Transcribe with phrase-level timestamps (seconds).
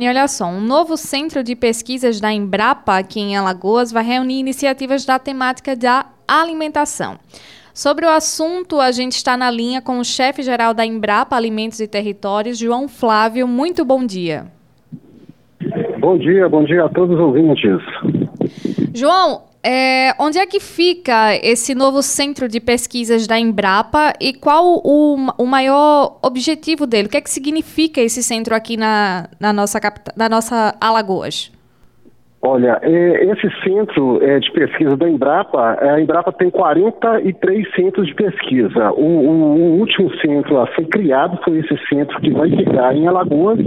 [0.00, 4.40] E olha só, um novo centro de pesquisas da Embrapa aqui em Alagoas vai reunir
[4.40, 7.18] iniciativas da temática da alimentação.
[7.74, 11.86] Sobre o assunto, a gente está na linha com o chefe-geral da Embrapa Alimentos e
[11.86, 13.46] Territórios, João Flávio.
[13.46, 14.46] Muito bom dia.
[15.98, 17.78] Bom dia, bom dia a todos os ouvintes.
[18.94, 24.80] João, é, onde é que fica esse novo centro de pesquisas da Embrapa e qual
[24.82, 27.08] o, o maior objetivo dele?
[27.08, 29.78] O que é que significa esse centro aqui na, na, nossa,
[30.16, 31.52] na nossa Alagoas?
[32.42, 38.06] Olha, é, esse centro é, de pesquisa da Embrapa, é, a Embrapa tem 43 centros
[38.06, 38.92] de pesquisa.
[38.92, 43.06] O, o, o, último centro a ser criado foi esse centro que vai ficar em
[43.06, 43.58] Alagoas.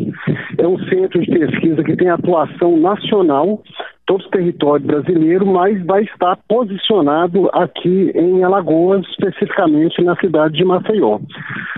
[0.57, 3.62] É um centro de pesquisa que tem atuação nacional
[4.05, 10.66] todo o território brasileiro, mas vai estar posicionado aqui em Alagoas, especificamente na cidade de
[10.66, 11.20] Maceió.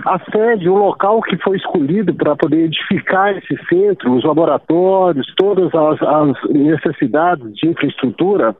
[0.04, 5.72] A sede, o local que foi escolhido para poder edificar esse centro, os laboratórios, todas
[5.74, 8.56] as, as necessidades de infraestrutura,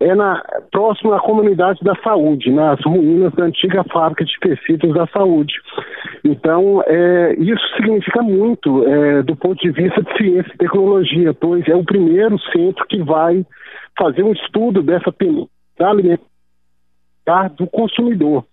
[0.00, 5.06] é na, próximo à comunidade da saúde, nas ruínas da antiga fábrica de tecidos da
[5.06, 5.54] saúde.
[6.24, 11.66] Então, é, isso significa muito é, do ponto de vista de ciência e tecnologia, pois
[11.68, 13.44] é o primeiro centro que vai
[13.98, 15.14] fazer um estudo dessa
[15.78, 16.26] da alimentação
[17.56, 18.44] do consumidor.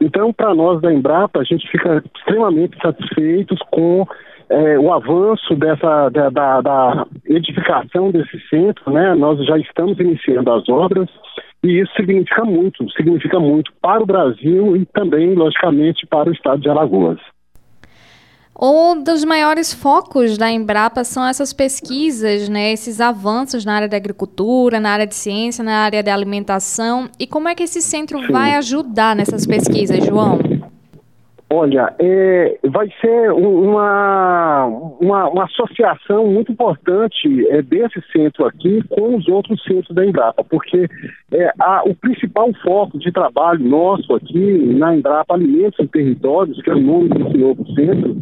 [0.00, 4.06] Então, para nós da Embrapa, a gente fica extremamente satisfeitos com
[4.48, 9.14] é, o avanço dessa da, da, da, edificação desse centro, né?
[9.14, 11.08] Nós já estamos iniciando as obras
[11.62, 16.60] e isso significa muito, significa muito para o Brasil e também, logicamente, para o estado
[16.60, 17.20] de Alagoas.
[18.60, 23.96] Um dos maiores focos da Embrapa são essas pesquisas, né, esses avanços na área da
[23.96, 27.08] agricultura, na área de ciência, na área da alimentação.
[27.18, 28.32] E como é que esse centro Sim.
[28.32, 30.38] vai ajudar nessas pesquisas, João?
[31.54, 34.64] Olha, é, vai ser uma,
[34.98, 40.42] uma, uma, associação muito importante é, desse centro aqui com os outros centros da Embrapa,
[40.44, 40.88] porque
[41.30, 46.70] é, a, o principal foco de trabalho nosso aqui na Embrapa Alimentos e Territórios, que
[46.70, 48.16] é o nome desse novo centro,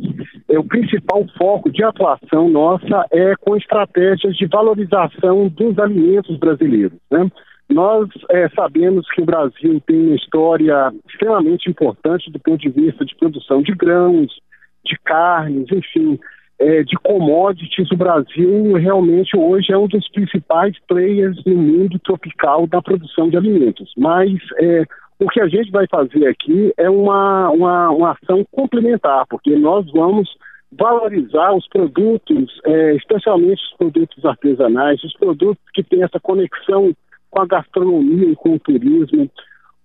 [0.48, 6.98] é, o principal foco de atuação nossa é com estratégias de valorização dos alimentos brasileiros.
[7.08, 7.30] Né?
[7.70, 13.04] Nós é, sabemos que o Brasil tem uma história extremamente importante do ponto de vista
[13.04, 14.40] de produção de grãos,
[14.84, 16.18] de carnes, enfim,
[16.58, 17.90] é, de commodities.
[17.92, 23.36] O Brasil realmente hoje é um dos principais players no mundo tropical da produção de
[23.36, 23.92] alimentos.
[23.96, 24.84] Mas é,
[25.20, 29.88] o que a gente vai fazer aqui é uma, uma, uma ação complementar, porque nós
[29.92, 30.28] vamos
[30.72, 36.92] valorizar os produtos, é, especialmente os produtos artesanais, os produtos que têm essa conexão
[37.30, 39.30] com a gastronomia e com o turismo.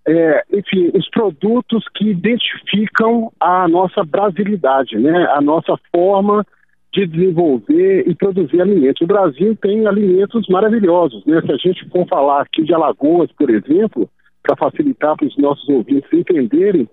[0.07, 5.25] É, enfim, os produtos que identificam a nossa brasilidade, né?
[5.33, 6.45] a nossa forma
[6.93, 9.01] de desenvolver e produzir alimentos.
[9.01, 11.25] O Brasil tem alimentos maravilhosos.
[11.25, 11.41] Né?
[11.41, 14.09] Se a gente for falar aqui de Alagoas, por exemplo,
[14.41, 16.87] para facilitar para os nossos ouvintes entenderem,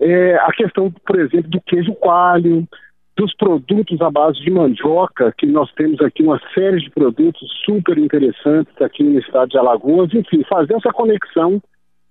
[0.00, 2.66] é, a questão, por exemplo, do queijo coalho,
[3.16, 7.96] dos produtos à base de mandioca, que nós temos aqui uma série de produtos super
[7.96, 11.60] interessantes aqui no estado de Alagoas, enfim, fazer essa conexão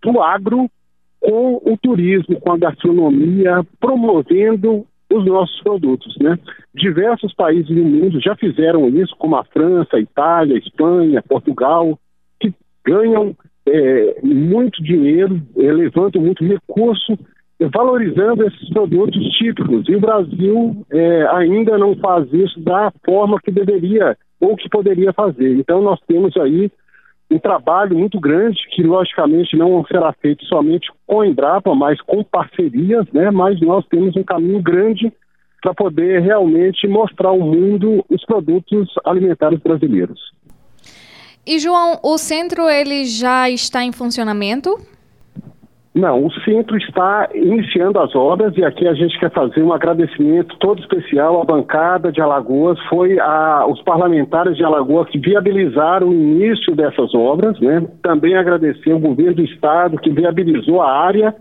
[0.01, 0.69] do agro
[1.19, 6.37] com o turismo, com a gastronomia, promovendo os nossos produtos, né?
[6.73, 11.99] Diversos países do mundo já fizeram isso, como a França, a Itália, a Espanha, Portugal,
[12.39, 12.51] que
[12.83, 13.35] ganham
[13.67, 17.17] é, muito dinheiro, é, levantam muito recurso
[17.59, 19.87] valorizando esses produtos típicos.
[19.87, 25.13] E o Brasil é, ainda não faz isso da forma que deveria ou que poderia
[25.13, 25.57] fazer.
[25.57, 26.69] Então nós temos aí
[27.31, 32.23] um trabalho muito grande que logicamente não será feito somente com a Embrapa, mas com
[32.23, 33.31] parcerias, né?
[33.31, 35.11] Mas nós temos um caminho grande
[35.61, 40.19] para poder realmente mostrar ao mundo os produtos alimentares brasileiros.
[41.47, 44.77] E João, o centro ele já está em funcionamento?
[45.95, 50.57] Não, o centro está iniciando as obras e aqui a gente quer fazer um agradecimento
[50.57, 52.77] todo especial à bancada de Alagoas.
[52.89, 57.87] Foi a, os parlamentares de Alagoas que viabilizaram o início dessas obras, né?
[58.03, 61.33] Também agradecer ao governo do estado que viabilizou a área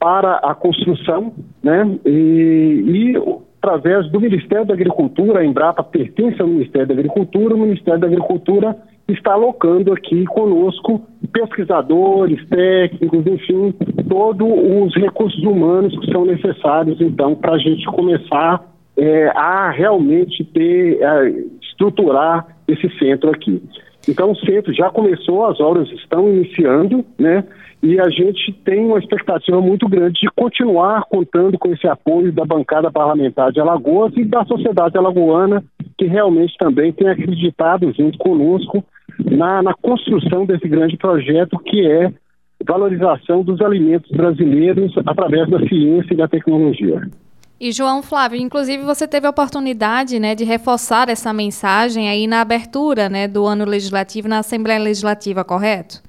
[0.00, 1.98] para a construção, né?
[2.06, 7.58] E, e através do Ministério da Agricultura, a Embrapa pertence ao Ministério da Agricultura, o
[7.58, 8.76] Ministério da Agricultura
[9.08, 11.00] está alocando aqui conosco
[11.32, 13.72] pesquisadores, técnicos, enfim,
[14.08, 18.64] todos os recursos humanos que são necessários, então, para a gente começar
[18.96, 21.30] é, a realmente ter, a
[21.62, 23.62] estruturar esse centro aqui.
[24.08, 27.44] Então, o centro já começou, as obras estão iniciando, né?
[27.82, 32.44] E a gente tem uma expectativa muito grande de continuar contando com esse apoio da
[32.44, 35.64] bancada parlamentar de Alagoas e da sociedade alagoana
[35.98, 38.84] que realmente também tem acreditado junto conosco
[39.24, 42.12] na, na construção desse grande projeto que é
[42.64, 47.02] valorização dos alimentos brasileiros através da ciência e da tecnologia.
[47.64, 52.40] E João Flávio, inclusive você teve a oportunidade né, de reforçar essa mensagem aí na
[52.40, 56.02] abertura né, do ano legislativo na Assembleia Legislativa, correto?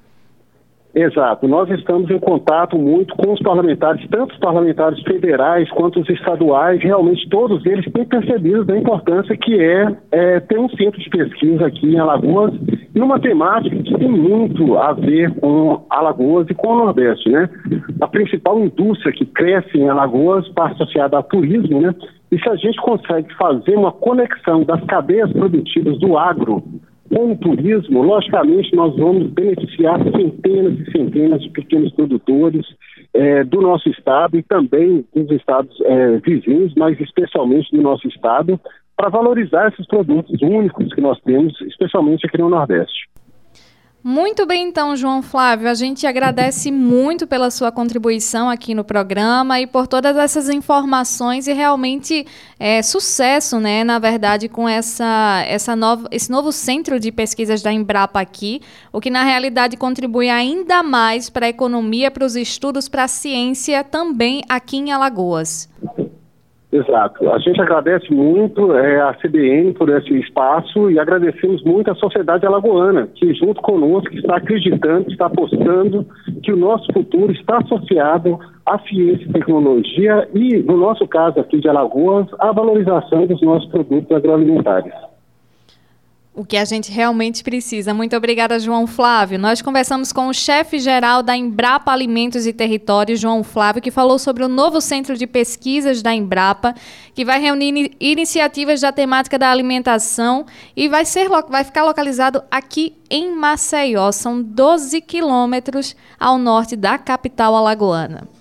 [0.94, 1.48] Exato.
[1.48, 6.80] Nós estamos em contato muito com os parlamentares, tanto os parlamentares federais quanto os estaduais.
[6.80, 11.66] Realmente todos eles têm percebido da importância que é, é ter um centro de pesquisa
[11.66, 12.54] aqui em Alagoas,
[12.94, 17.50] numa temática que tem muito a ver com Alagoas e com o Nordeste, né?
[18.00, 21.92] A principal indústria que cresce em Alagoas está associada ao turismo, né?
[22.30, 26.62] E se a gente consegue fazer uma conexão das cadeias produtivas do agro
[27.14, 32.66] com o turismo, logicamente, nós vamos beneficiar centenas e centenas de pequenos produtores
[33.14, 38.58] é, do nosso estado e também dos estados é, vizinhos, mas especialmente do nosso estado,
[38.96, 43.08] para valorizar esses produtos únicos que nós temos, especialmente aqui no Nordeste.
[44.06, 45.66] Muito bem, então, João Flávio.
[45.66, 51.48] A gente agradece muito pela sua contribuição aqui no programa e por todas essas informações
[51.48, 52.26] e realmente
[52.60, 53.82] é, sucesso, né?
[53.82, 58.60] Na verdade, com essa, essa nova, esse novo centro de pesquisas da Embrapa aqui,
[58.92, 63.08] o que na realidade contribui ainda mais para a economia, para os estudos, para a
[63.08, 65.66] ciência também aqui em Alagoas.
[66.74, 67.30] Exato.
[67.30, 72.44] A gente agradece muito é, a CBN por esse espaço e agradecemos muito a sociedade
[72.44, 76.04] alagoana, que junto conosco está acreditando, está apostando
[76.42, 81.60] que o nosso futuro está associado à ciência e tecnologia e, no nosso caso aqui
[81.60, 84.92] de Alagoas, à valorização dos nossos produtos agroalimentares
[86.34, 87.94] o que a gente realmente precisa.
[87.94, 89.38] Muito obrigada, João Flávio.
[89.38, 94.42] Nós conversamos com o chefe-geral da Embrapa Alimentos e Territórios, João Flávio, que falou sobre
[94.42, 96.74] o novo centro de pesquisas da Embrapa,
[97.14, 100.44] que vai reunir iniciativas da temática da alimentação
[100.76, 104.10] e vai, ser, vai ficar localizado aqui em Maceió.
[104.10, 108.33] São 12 quilômetros ao norte da capital alagoana.